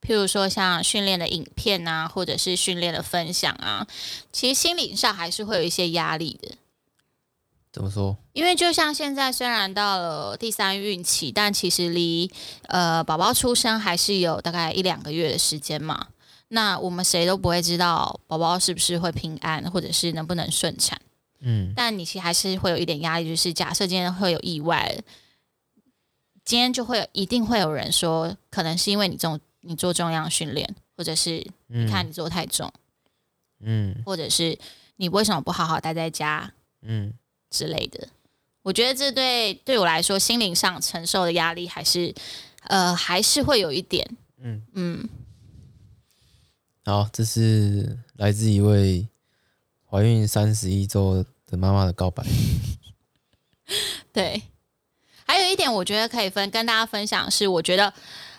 [0.08, 3.86] 譬如说像训练的影片啊，或者是训练的分享啊，
[4.32, 6.56] 其实心理上还是会有一些压力的。
[7.74, 8.18] 怎么说？
[8.32, 12.32] 因为就像现在，虽然到了第三孕期，但其实离
[12.70, 16.08] 呃宝宝出生还是有大概一两个月的时间嘛。
[16.48, 21.00] 那我们谁都不会知道宝宝是不是会平安，或者是能不能顺产。
[21.42, 21.74] 嗯。
[21.76, 24.98] 但你其实还是会有一点压力，就是假设今天会有意外，
[26.46, 29.38] 今天就会有一定会有人说，可能是因为你这种。
[29.68, 32.72] 你做重量训练，或者是你看你做太重，
[33.60, 34.58] 嗯，或者是
[34.96, 37.14] 你为什么不好好待在家，嗯
[37.50, 38.08] 之类的。
[38.64, 42.14] 我觉得这对对我来说，心灵上承受的压力还是
[42.64, 45.10] 呃还是会有一点，嗯嗯。
[46.86, 49.08] 好，这是来自一位
[49.90, 52.26] 怀孕三十一周的妈妈的告白。
[54.14, 54.42] 对，
[55.26, 57.94] 还有一点，我觉得可以分跟大家分享是，我觉得，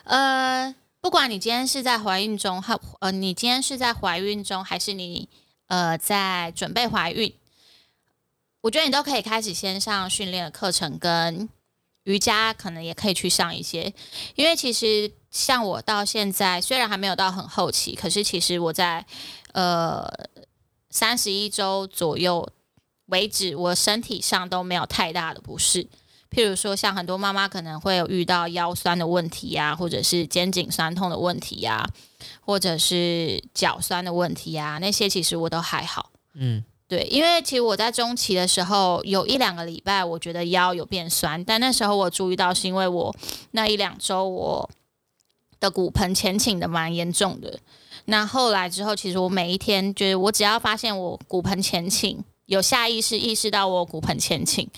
[0.05, 0.75] 呃，
[1.09, 5.27] 不管你今天是在怀孕中，还呃，你今天是在怀孕中，还是你
[5.69, 7.33] 呃在准备怀孕，
[8.61, 11.49] 我觉得你都可以开始先上训练的课程，跟
[12.05, 13.91] 瑜伽可能也可以去上一些，
[14.35, 19.07] 因为其实像我到现在虽然还没有到很后期，可是其实我在
[19.55, 20.07] 呃
[20.91, 22.47] 三十一周左右
[23.07, 25.89] 为止，我身体上都没有太大的不适。
[26.31, 31.89] 譬如说，像很多妈妈可能会有遇到腰酸的问题呀、啊，或者是肩颈酸痛的问题呀、啊，
[32.41, 36.11] 或者是脚酸的问题呀、啊，那些其实我都还好。
[36.35, 43.15] 嗯，对，因为其实我在中期的时候有一两个礼拜，我觉得腰有变酸，但那时候我注意到是因为我
[43.53, 44.71] 那一两周我
[45.59, 47.59] 的骨盆前倾的蛮严重的。
[48.05, 54.69] 那后来之后，其实我每一天就是我只要发现我骨盆前倾，有下意识意识到我骨盆前倾。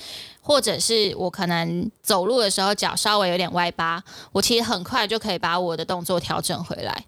[0.42, 4.02] 或者是我可能走路的时候脚稍微有点歪八，
[4.33, 7.04] 我其实很快就可以把我的动作调整回来。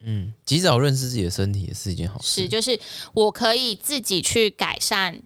[0.00, 2.42] 嗯，及早认识自己的身体也是一件好事。
[2.42, 2.78] 是，就是
[3.14, 5.20] 我可以自己去改善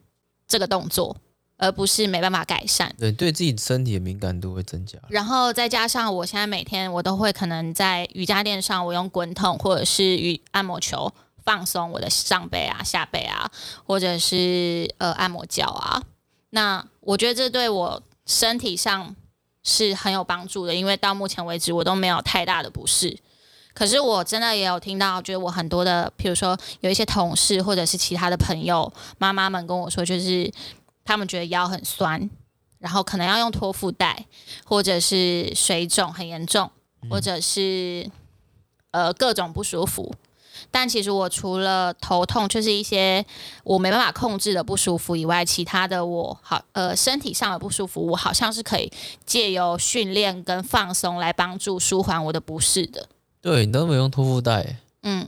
[0.46, 1.14] 这个动作，
[1.56, 2.94] 而不是没办法改善。
[2.96, 4.96] 对，对自己身体的敏感度会增加。
[5.08, 11.12] 然后再加上我现在每天我都会可能在瑜伽垫上，我用滚筒或者是瑜按摩球
[11.50, 13.50] 放松我的上背啊、下背啊，
[13.84, 16.00] 或者是呃按摩脚啊。
[16.50, 19.16] 那我觉得这对我身体上
[19.64, 23.18] 是很有帮助的，因为到目前为止我都没有太大的不适。
[23.74, 30.48] 可是我真的也有听到，就是我很多的，比如说有一些同事或者是其他的朋友妈妈们跟我说，就是
[31.04, 32.30] 他们觉得腰很酸，
[32.78, 34.24] 然后可能要用托腹带，
[34.64, 36.70] 或者是水肿很严重，
[37.10, 38.08] 或者是
[38.92, 40.14] 呃各种不舒服。
[40.70, 43.24] 但其实我除了头痛，就是一些
[43.62, 48.92] 我没办法控制的不舒服以外，其他的我好呃身体上的不舒服，我好像是可以
[49.24, 53.08] 借由训练跟放松来帮助舒缓我的不适的。
[53.40, 55.26] 对，你都没用托腹带，嗯，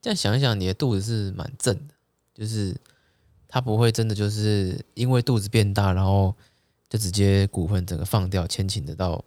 [0.00, 1.94] 这样想一想，你的肚子是蛮正的，
[2.34, 2.74] 就是
[3.48, 6.34] 它不会真的就是因为肚子变大，然后
[6.88, 9.22] 就直接骨盆整个放掉，牵请得到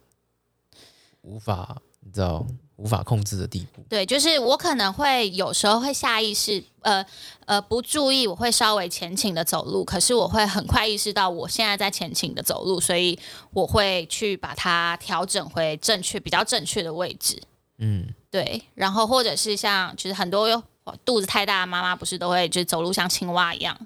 [1.22, 2.46] 无法，你知道。
[2.78, 3.82] 无法控制的地步。
[3.88, 7.04] 对，就是我可能会有时候会下意识，呃
[7.44, 13.18] 呃，不注意，我会稍微前倾的走路，可是我会很快意识到我现在在前倾的走路，所以
[13.52, 17.42] 我会去把它调整回正确、比较正确的位置。
[17.78, 18.62] 嗯，对。
[18.74, 20.62] 然后或者是像，就是很多
[21.04, 23.76] 肚子太大的妈妈不是都会就是走路像青蛙一样，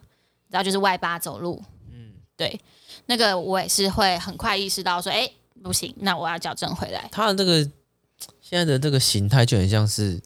[0.50, 1.62] 然后就是外八走路。
[1.90, 2.61] 嗯，对。
[3.07, 5.31] 那个我也是会很快意识到说，哎，
[5.62, 7.09] 不行，那我要矫正回来。
[7.11, 7.66] 他的这个。
[8.52, 10.20] 现在的这个形态就很像是，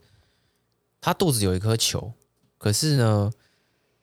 [1.01, 2.13] 他肚子有一颗球，
[2.59, 3.33] 可是呢，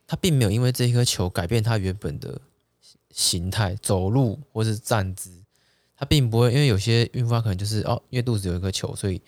[0.07, 2.39] 他并没有因为这一颗球改变他原本的
[3.11, 5.43] 形态，走路或是站姿，
[5.97, 6.53] 他并不会。
[6.53, 9.21] 因为有些孕妇可能就是哦，因为肚子有一颗球，所以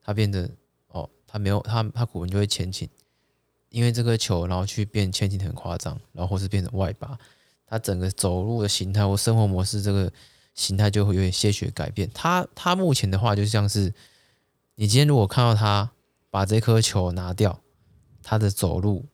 [0.00, 0.48] 他变得
[0.90, 2.88] 哦，他没有他他骨盆就会前倾，
[3.70, 7.18] 因为这颗球，然后去变前倾很夸张，然后或是变成外八，
[7.66, 10.12] 他整个走路的形态或生活模式这个
[10.54, 12.08] 形态就会有点些许改变。
[12.14, 13.92] 他他目前的话就像是。
[14.76, 15.90] 你今天如果看到他
[16.30, 17.60] 把这颗球拿掉，
[18.22, 19.06] 他的走路，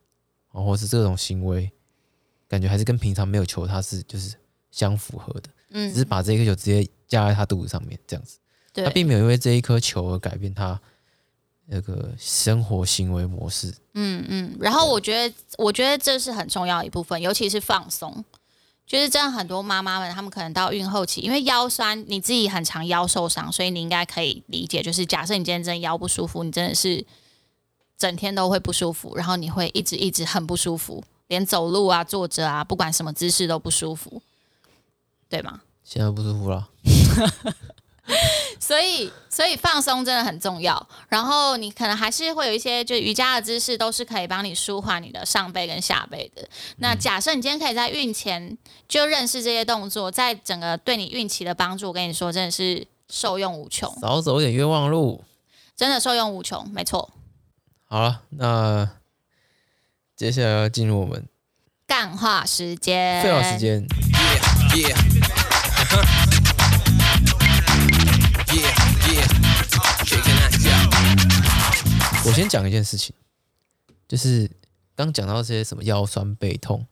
[0.53, 1.71] 然后是这种行为，
[2.47, 4.35] 感觉还是跟平常没有球他是就是
[4.71, 8.37] 相符合的，嗯，只是把这颗球直接架在他肚子上面这样子，
[8.73, 10.79] 对，他并没有因为这一颗球而改变他
[11.65, 18.25] 那个生活行为模式，嗯嗯，然后我觉得我觉得这是很重要一部分，尤其是放松。
[18.85, 24.83] 就是真的，很多妈妈们，她们可能到孕后期，因为腰酸，你自己很常腰受伤，所以你应该可以理解。
[24.83, 27.03] 就是假设你今天真的腰不舒服，你真的是
[27.97, 34.21] 整天都会不舒服，然后你会一直一直很不舒服，连走路啊、坐着啊，不管什么姿势都不舒服，
[35.29, 35.61] 对吗？
[35.83, 36.69] 现在不舒服了。
[38.65, 40.87] 所以，所以放松真的很重要。
[41.09, 46.47] 然后你可能还是会有一些，就瑜伽的姿势都是可以帮你舒缓你的上背跟下背的。
[46.77, 53.93] 那假设你今天可以在孕前就认识这些动作，在整个对你孕期的帮助，我跟你说真的是受用无穷。
[53.99, 55.21] 少走一点冤枉路，
[55.75, 57.11] 真的受用无穷，没错。
[57.83, 58.89] 好了，那
[60.15, 61.27] 接下来要进入我们
[61.85, 63.85] 干话时间，废话时间。
[64.73, 66.32] Yeah, yeah.
[72.25, 73.13] 我先讲一件事情，
[74.07, 74.49] 就是
[74.95, 76.85] 刚讲到这些什么腰酸背痛，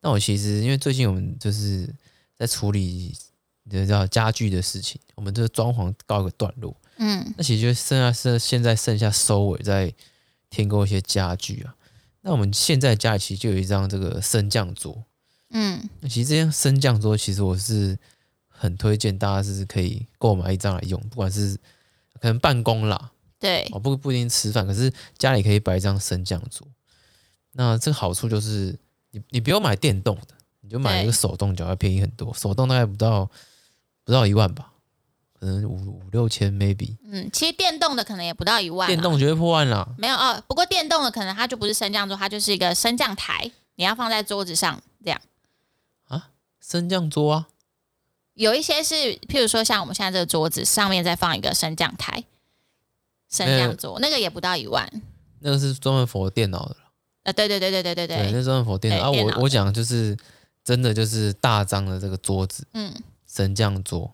[0.00, 1.88] 那我其实因为最近我们就是
[2.36, 3.16] 在处理
[3.62, 9.94] 你知道家具的事情，我们这个装潢告一个段落，嗯，那其实就剩下剩现在剩下收尾，在
[10.50, 11.74] 添购一些家具啊。
[12.22, 15.04] 那我们现在家里其实就有一张这个升降桌，
[15.50, 17.96] 嗯，那其实这张升降桌其实我是
[18.48, 21.56] 很推荐大家是可以购买一张来用，不管是
[22.20, 26.64] 可能办公啦，对，哦不不一定吃饭，可是家里可以摆一张升降桌。
[27.50, 28.78] 那这个好处就是
[29.10, 30.28] 你你不用买电动的，
[30.60, 33.28] 你就买一个手动脚，要便宜很多，手动大概不到
[34.04, 34.72] 不到一万吧。
[35.40, 36.96] 可能五五六千，maybe。
[37.04, 38.86] 嗯，其实电动的可能也不到一万。
[38.86, 39.88] 电动绝对破万啦。
[39.98, 45.20] 没有哦，不过电动的可能它就不是升降桌，它就是一个升降台，你要放在桌子上这样。
[46.06, 47.48] 啊，升降桌啊？
[48.34, 52.22] 有一些是，譬如说像我们现在这个桌子上面再放一个升降台，
[53.32, 54.88] 升降桌，那个也不到一万。
[55.40, 56.76] 那个是专门 for 电脑的。
[57.24, 58.16] 啊，对对对对对对对。
[58.18, 59.10] 对，那专门 for 电脑啊。
[59.10, 60.16] 我我讲就是
[60.62, 62.94] 真的就是大张的这个桌子，嗯，
[63.26, 64.12] 升降桌。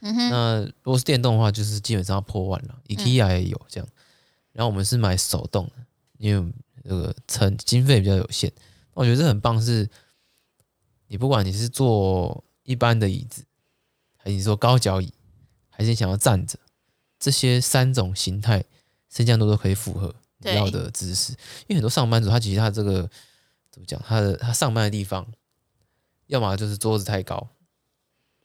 [0.00, 2.76] 嗯、那如果是电动的话，就是基本上要破万了。
[2.88, 3.88] IKEA 也有这样，
[4.52, 5.72] 然后我们是买手动的，
[6.18, 8.52] 因为这个成经费比较有限。
[8.92, 9.88] 我觉得这很棒，是
[11.06, 13.44] 你不管你是坐一般的椅子，
[14.16, 15.10] 还是说高脚椅，
[15.70, 16.58] 还是你想要站着，
[17.24, 18.62] 这些三种形态
[19.08, 21.32] 升降桌都可以符合你要的姿势。
[21.62, 23.08] 因为很多上班族他其实他这个
[23.70, 25.26] 怎么讲，他的他上班的地方，
[26.26, 27.48] 要么就是桌子太高。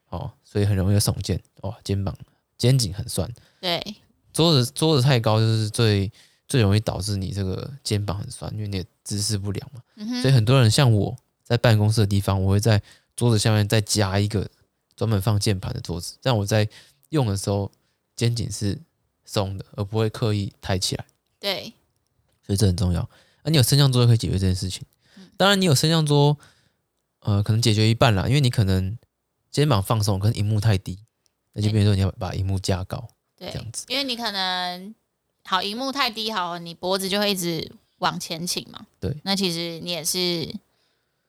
[0.08, 2.18] 哦，所以很容易耸肩，哇，肩膀、
[2.58, 3.30] 肩颈很酸。
[3.60, 3.98] 对，
[4.32, 6.10] 桌子桌子太高，就是最
[6.48, 9.82] 最容易导致你这个肩膀很酸，因为你的姿势不良嘛。
[9.98, 10.22] 嗯。
[10.22, 11.14] 所以很多人像我
[11.44, 12.82] 在办公室的地方，我会在
[13.18, 14.50] 桌子下面再加一个
[14.96, 16.66] 专门放键盘的桌子，这样我在
[17.10, 17.70] 用的时候
[18.20, 18.78] 肩颈是
[19.24, 21.06] 松的，而不会刻意抬起来。
[21.40, 21.74] 对，
[22.46, 23.10] 所以这很重要。
[23.44, 24.84] 而你有升降桌可以解决这件事情。
[25.38, 26.38] 当然，你有升降桌，
[27.22, 28.98] 呃，可能解决一半啦，因为你可能。
[29.52, 31.00] 肩膀放松，跟荧幕太低，
[31.54, 33.84] 那就变成说你要把荧幕加高，对，这样子。
[33.88, 34.94] 因为你可能
[35.44, 38.86] 好，荧幕太低，好，你脖子就会一直往前倾嘛。
[39.00, 40.56] 对，那其实你也是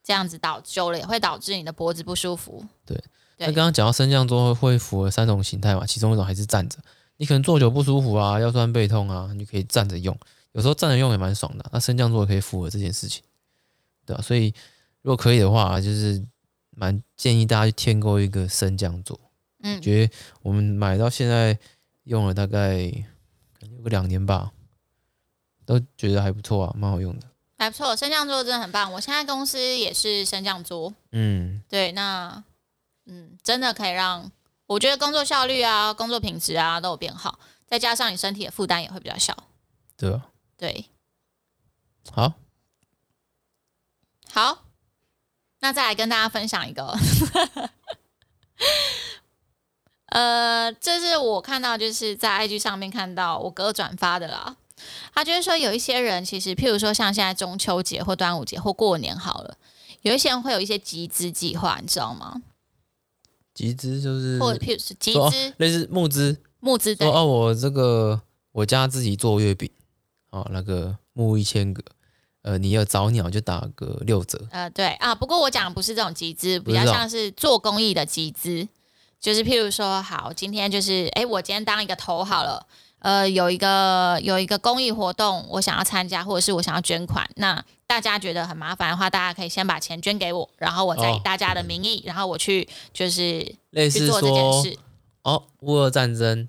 [0.05, 2.63] 这样子导久了，也会导致你的脖子不舒服。
[2.85, 3.03] 对。
[3.41, 6.79] 那刚刚讲到升降桌会符合三种形态嘛，其中一种还是站着。
[7.17, 10.17] 你可能坐久不舒服啊，腰酸背痛啊，你就可以站着用。
[10.53, 11.65] 有时候站着用也蛮爽的。
[11.73, 13.23] 那升降桌可以符合这件事情，
[14.07, 14.23] 对吧？
[14.23, 14.55] 所以
[15.03, 16.25] 如果可以的话，就是。
[16.73, 19.19] 蛮建议大家去添购一个升降桌，
[19.63, 21.59] 嗯，觉得我们买到现在
[22.05, 22.89] 用了大概
[23.59, 24.51] 可能有个两年吧，
[25.67, 27.27] 都觉得还不错啊，蛮好用的，
[27.59, 27.95] 还不错。
[27.95, 32.43] 升降桌真的很棒，我现在公司也是升降桌，嗯，对，那
[33.07, 34.31] 嗯，真的可以让
[34.67, 39.37] 我觉得工作效率啊、工作品质啊都有变好，再加上你身体的负担也会比较小，
[39.97, 40.87] 对啊，对，
[42.13, 42.35] 好，
[44.33, 44.65] 好。
[45.63, 46.97] 那再来跟大家分享一个，
[50.07, 54.57] 呃，这是我看到就是在 IG 上面看到我哥转发的啦。
[55.13, 59.59] 他就是说有一些人其实，譬如说像现在中秋节或端午节或过年好了，
[60.01, 62.41] 有一些人会有一些集资计划，你知道吗？
[63.55, 67.09] 集资就是或者譬如是集资，哦，类似募资，募资对。
[67.09, 68.21] 哦，我这个
[68.53, 69.71] 我家自己做月饼，
[70.31, 71.83] 哦，那个募一千个。
[72.43, 74.41] 呃，你要找鸟就打个六折。
[74.51, 78.67] 呃，对啊，不过我讲的不是这种集资，比较像是做公益的集资，
[79.21, 82.67] 就是譬如说，好，今天就是，哎，我今天当一个头好了，
[83.01, 94.79] 呃，有一个有一个公益活动，我想要参加，或者是我想要捐款，那大家觉得很麻烦的话，大家可以先把钱捐给我，然后我再以大家的名义，哦、然后我去就是类似去做这件事。
[95.23, 96.49] 哦，乌俄战争，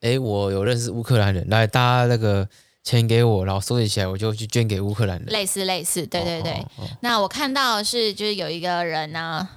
[0.00, 2.48] 哎，我有认识乌克兰人，来，大家那个。
[2.86, 5.26] 钱给我，然后收集起来，我就去捐给乌克兰人。
[5.28, 6.52] 类似类似，对对对。
[6.52, 9.48] 哦哦哦、那我看到的是，就是有一个人呢，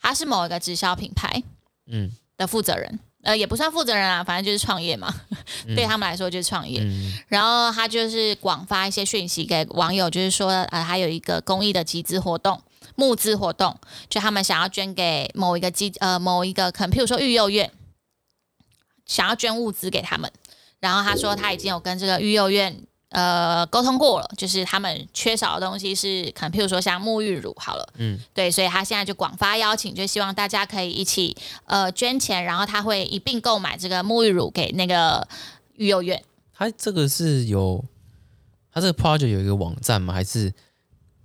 [0.00, 1.42] 他是某一个直销品牌，
[1.88, 5.14] 嗯，的负责人，嗯、呃，也不算负责人啊，反正就是创业嘛，
[5.66, 6.80] 嗯、对他们来说就是创业。
[6.82, 12.60] 嗯、然后他就是广发一些讯息给网友，就是说，呃，还有一个公益的集资活动、
[12.96, 17.70] 募资活动，就他们想要捐给某一个基，呃，某一个可能，譬如说育幼院，
[19.06, 20.30] 想要捐物资给他们。
[20.80, 22.76] 然后他说他已经有跟这个育幼院
[23.12, 35.26] 呃沟通过了，就是他们缺少的东西是可能譬如说像沐浴乳好了，嗯，对，所以他现在就广发邀请，就希望大家可以一起呃捐钱，然后他会一并购买这个沐浴乳给那个
[35.76, 36.22] 育幼院。
[36.52, 37.84] 他这个是有，
[38.72, 40.12] 他这个 project 有一个网站吗？
[40.12, 40.52] 还是？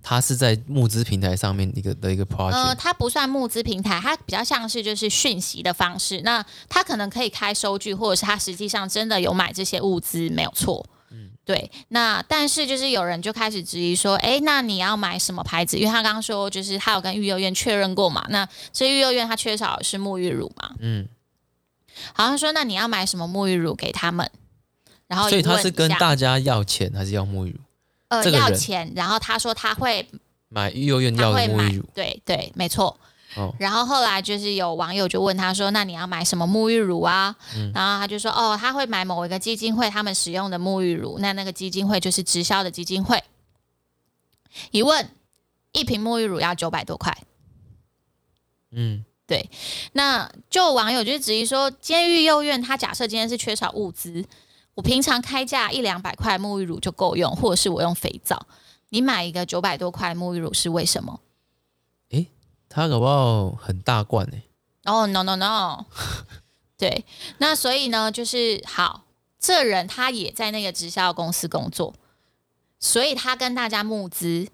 [0.00, 6.20] 它是在募资平台上面一个的一个 project，呃，它不算募资平台，它比较像是就是讯息的方式。
[6.22, 10.86] 那它可能可以开收据，或者是它实际上真的有买这些物资，没有错。
[11.48, 11.70] 嗯，对。
[11.88, 15.78] 那但是就是有人就开始质疑说，哎，那你要买什么牌子？
[15.78, 20.70] 因为他刚刚说就是他有跟育幼院确认过嘛，那所以育幼院他缺少的是沐浴乳嘛。
[20.78, 21.08] 嗯，
[22.12, 24.30] 好像说那你要买什么沐浴乳给他们？
[25.06, 27.60] 然后所以他是跟大家要钱还是要沐浴乳？
[28.08, 30.06] 呃，要钱，然后他说他会
[30.48, 32.98] 买育幼院要的沐浴乳，对对，没错。
[33.36, 43.22] 哦，然后后来就是有网友就问他说：“那你要买什么沐浴乳啊？”嗯、然后他就说：“哦，他会买某一个基金会他们使用的沐浴乳，那那个基金会就是直销的基金会。”
[44.72, 45.10] 一问，
[45.72, 47.16] 一瓶沐浴乳要九百多块。
[48.70, 49.50] 嗯，对。
[49.92, 54.24] 那就网友就质疑说：“今天育幼院他假设今天是缺少物资，
[54.74, 58.46] 我平常开价一两百块沐浴乳就够用，或者是我用肥皂，
[58.88, 61.20] 你买一个九百多块沐浴乳是为什么？”
[62.68, 64.42] 他搞不好很大罐呢、欸。
[64.84, 65.84] 哦、oh,，no no no，
[66.78, 67.04] 对，
[67.38, 69.04] 那所以呢，就是好，
[69.38, 71.94] 这人他也在那个直销公司工作，
[72.80, 74.48] 所以他跟大家募资，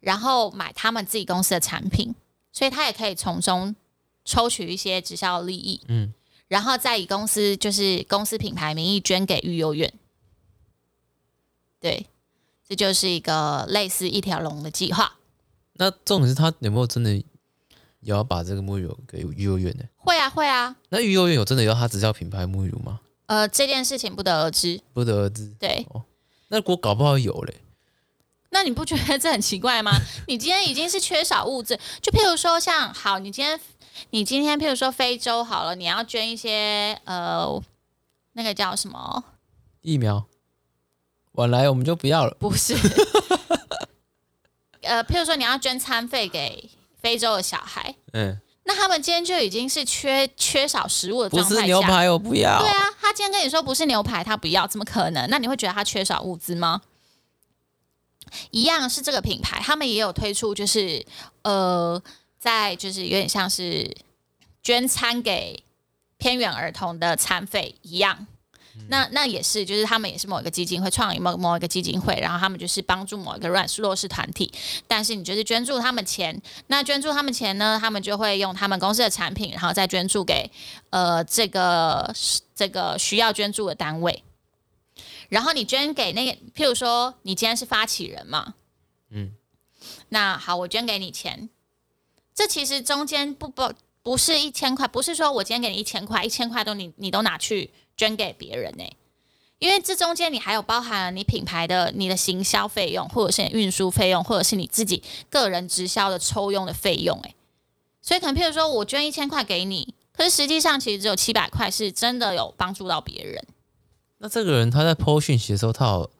[0.00, 2.14] 然后买他们自己公司的产品，
[2.52, 3.76] 所以他也可以从中
[4.24, 6.14] 抽取一些直销利益，嗯，
[6.48, 9.92] 然后再以公司就是公司品牌名义捐给育幼院，
[11.80, 12.06] 对，
[12.66, 15.16] 这就是一个类似一条龙的计划。
[15.74, 17.24] 那重点是他有没有真的也
[18.02, 19.84] 要把这个沐浴乳给育幼院呢？
[19.96, 20.76] 会啊，会啊。
[20.90, 23.00] 那育幼院有真的要他直销品牌沐浴乳吗？
[23.26, 24.80] 呃，这件事情不得而知。
[24.92, 25.52] 不得而知。
[25.58, 25.86] 对。
[25.90, 26.02] 哦，
[26.48, 27.54] 那我搞不好有嘞。
[28.50, 29.90] 那你不觉得这很奇怪吗？
[30.28, 33.58] 你今天已经是缺少物质，就譬如说像好，你今天
[34.10, 37.60] 你今天譬如说非洲好了，你要捐一些呃
[38.34, 39.24] 那个叫什么
[39.80, 40.24] 疫苗，
[41.32, 42.36] 晚来我们就不要了。
[42.38, 42.76] 不是。
[44.84, 46.70] 呃，譬如说你要捐餐费给
[47.00, 52.58] 非洲的小孩，嗯，那他们今天就已经是缺缺少食物的状态下，不是牛排我不要。
[52.60, 55.28] 对啊，他今天跟你说不是牛排，他不要，怎么可能？
[55.28, 56.82] 那你会觉得他缺少物资吗？
[58.50, 61.04] 一样是这个品牌，他们也有推出，就是
[61.42, 62.02] 呃，
[62.38, 63.94] 在就是有点像是
[64.62, 65.62] 捐餐给
[66.16, 68.26] 偏远儿童的餐费一样。
[68.88, 74.52] 那那也是，就是他们也是某一个基金会创立某某一个基金会，然后他们就是帮助某一个弱弱势团体。
[74.88, 80.50] 但是你就是捐助他们钱，那捐助他们钱呢，他们就会用他们公司的产品，然后再捐助给
[80.90, 82.12] 呃这个
[82.54, 84.24] 这个需要捐助的单位。
[85.28, 88.54] 然后你捐给那个，譬如说你今天是发起人嘛，
[89.10, 89.32] 嗯，
[90.08, 91.48] 那好，我捐给你钱，
[92.34, 93.72] 这其实中间不不
[94.02, 97.72] 不是一千块，不是说我今天给你一千块，一千块都你你都拿去。
[97.96, 98.84] 捐给别人呢、
[99.58, 107.34] 因为这中间你还有包含了你品牌的你的行销费用，或者是运输费用，或者是你自己个人直销的抽佣的费用、欸，哎，
[108.02, 113.42] 所以可能譬如说我捐一千块给你，可是实际上其实只有七百块是真的有帮助到别人。
[114.18, 116.10] 那这个人他在 po 讯息的时候，他有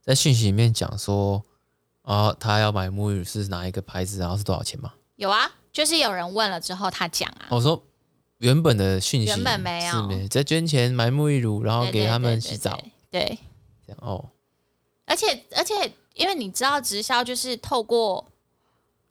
[0.00, 1.42] 在讯息里面讲说
[2.02, 4.92] 啊，他要买沐浴乳是哪一个牌子，然后是多少钱吗？
[5.16, 7.82] 有啊，就是有人问了之后他讲啊，我说。
[8.42, 12.72] 原本的讯息原本没有，是在捐钱买沐浴乳，然后给他们洗澡。
[13.08, 13.38] 对，对，对，对，对，
[13.86, 14.30] 这样哦。
[15.06, 18.26] 而且而且，因为你知道直销就是透过，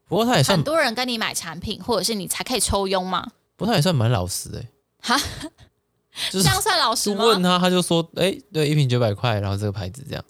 [0.09, 3.25] 不过他也算很多人跟你买产品，或者是你才可以抽佣嘛。
[3.55, 4.65] 不过他也算蛮老实的。
[4.99, 5.17] 哈，
[6.29, 7.23] 就是、这样算老实吗？
[7.23, 10.25] 问他，他就说：“哎、欸，对，一瓶九百块，然后这个牌子这样。”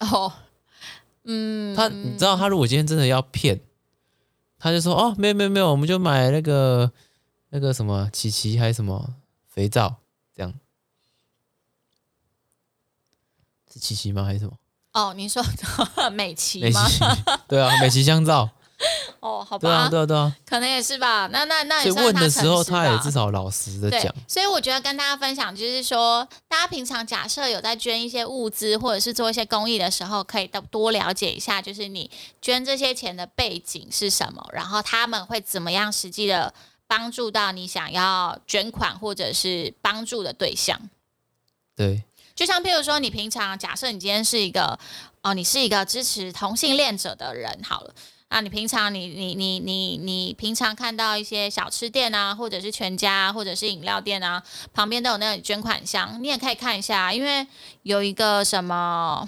[0.00, 0.30] 哦，
[1.24, 3.58] 嗯，他你知道，他如果今天真的要骗，
[4.58, 6.92] 他就说：“哦，没有没有没有，我们就买那个。”
[7.54, 9.14] 那个什么琪琪还是什么
[9.46, 9.96] 肥皂，
[10.34, 10.54] 这样
[13.70, 14.24] 是琪琪吗？
[14.24, 14.52] 还是什么？
[14.94, 15.44] 哦，你说
[16.12, 16.88] 美琪吗？
[17.46, 18.48] 对啊， 美琪香皂。
[19.20, 21.26] 哦，好吧，对啊，对啊，对啊，可能也是吧。
[21.26, 24.12] 那那那也所以问的时候，他也至少老实的讲。
[24.26, 36.52] 所以我觉得跟大家分享，就是说，大家平常假设有在捐一些物资或者是做一些公益的时候，可以多多了解一下，就是你捐这些钱的背景是什么，然后他们会怎么样实际的。
[36.94, 40.78] 帮助到你想要捐款或者是帮助的对象，
[41.74, 42.02] 对，
[42.34, 44.78] 就像譬如说，你平常假设你今天是一个
[45.22, 47.94] 哦，你是一个支持同性恋者的人，好了，
[48.28, 57.46] 啊，你平常你你你你你平常看到一些小吃店啊，或者是全家或者是饮料店啊，旁边都有那个捐款箱，你也可以看一下，因为
[57.84, 59.26] 有一个什么，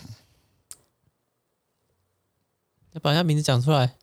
[2.92, 3.94] 要把人家名字讲出来。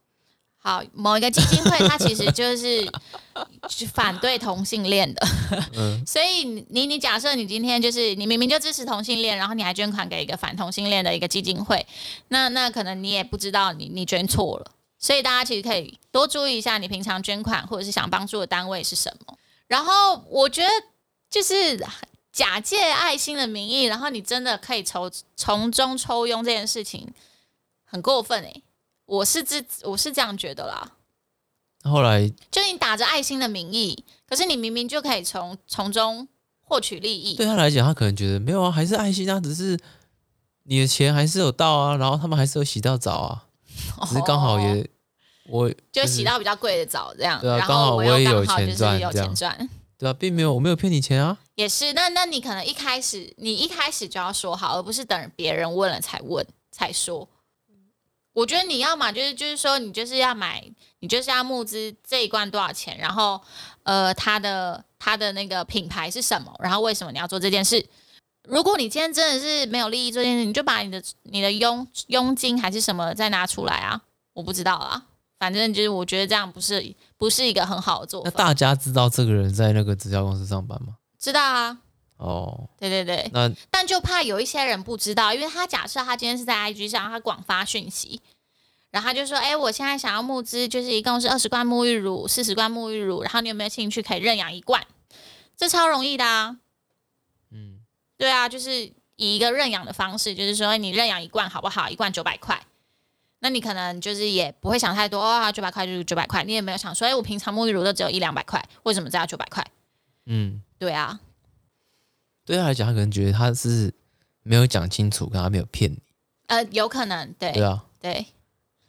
[0.63, 2.91] 好，某一个基金会，它其实就是
[3.93, 5.27] 反对同性恋的，
[5.75, 11.85] 嗯、 所以你你假设你今天就是你明明就支持同性恋，然后你还捐款给一个反同性恋的一个基金会，
[12.29, 19.37] 那那可能你也不知道你你捐错了，所以大家其实可以多注意一下你平常捐款或者是想帮助的单位是什么。
[19.67, 20.69] 然后我觉得
[21.29, 21.77] 就是
[22.31, 27.07] 假借爱心的名义，然后你真的可以抽从中抽佣这件事情，
[27.85, 28.63] 很过分诶、欸。
[29.05, 30.89] 我是这我是这样觉得啦。
[31.83, 36.27] 后来，就你打着爱心的名义，可是你明明就可以从从中
[36.61, 37.35] 获取利益。
[37.35, 39.77] 对他来讲，他可能觉得没有啊，还是爱心啊，只是
[40.63, 43.45] 你的钱还是有到啊， 然后他们还是有洗到澡啊，
[44.07, 44.87] 只是刚好也
[45.47, 57.27] 我就洗到比较贵的澡这样，对啊，然刚好我也有钱赚，有钱赚，对啊，并没有我没有骗你钱啊，也是，那那你可能一开始你一开始就要说好，而不是等别人问了才问才说。
[58.33, 60.63] 我觉得你要嘛，就是就是说你就是要买，
[60.99, 63.41] 你就是要募资这一罐多少钱，然后
[63.83, 67.85] 呃，它的它的那个品牌是什么，然后为什么你要做这件事。
[68.47, 74.01] 如果你今天真的是没有利益这件事，你就把你的你的佣佣金还是什么再拿出来啊！
[74.33, 75.03] 我不知道啊，
[75.37, 78.31] 反正就是我觉得这样不是不是一个很好的做法。
[78.33, 80.95] 那大家知道这个人在那个直销公司上班吗？
[81.19, 81.77] 知道啊。
[82.21, 83.27] 哦，对对对。
[83.33, 88.21] 那但就怕有一些人不知道，因为他假设他今天是在 IG 上，他广发讯息，
[88.91, 94.85] 然后他就说：“哎，我现在想要募资，就是一共是二十罐沐浴乳，四十罐沐浴乳，然后你有没有兴趣可以认养一罐？
[95.57, 96.57] 这超容易的啊。”
[97.51, 97.79] 嗯。
[98.17, 101.89] 对啊，就是以一个认养的方式，就是说你认养一罐好不好？
[101.89, 102.61] 一罐九百块，
[103.39, 109.65] 那你可能就是也不会想太多啊，九百块就是九百块，你也没有想说，哎，我平常沐浴乳都只有一两百块，为什么这要九百块？
[110.27, 111.19] 嗯，对啊，
[112.45, 113.93] 对他来讲，他可能觉得他是
[114.43, 115.99] 没有讲清楚，可他没有骗你，
[116.47, 118.25] 呃，有可能，对，对啊，对，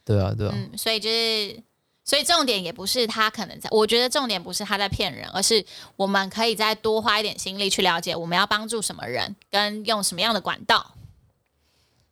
[0.05, 1.63] 对啊，对啊，嗯，所以就是。
[2.05, 10.97] 所以重点也不是他可能在，我觉得重点不是他在骗人，而是我们可以再多花一点心力去了解我们要帮助什么人，跟用什么样的管道。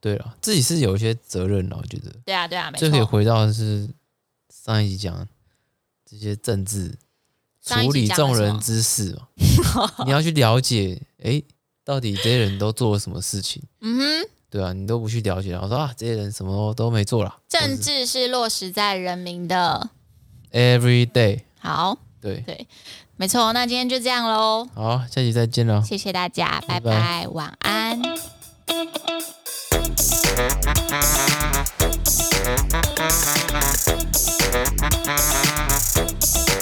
[0.01, 2.13] 对啊，自己是有一些责任的，我觉得。
[2.25, 2.87] 对啊，对啊，没错。
[2.87, 3.91] 这可以回到是
[4.49, 5.27] 上一集讲
[6.09, 6.97] 这些政治
[7.65, 9.17] 处理众人之事
[9.75, 11.43] 嘛， 你要去了解，哎，
[11.85, 13.63] 到底这些人都做了什么事情？
[13.81, 14.29] 嗯哼。
[14.51, 17.39] 对啊，你都不去了解，然后说啊，这些人什么都没做了。
[17.49, 19.91] 政治是落实在人民的
[20.51, 21.43] every day。
[21.61, 22.67] 好，对对，
[23.17, 23.53] 没错。
[23.53, 24.67] 那今天就这样喽。
[24.75, 25.81] 好，下期再见喽。
[25.87, 28.03] 谢谢大家，拜拜，拜拜，晚安。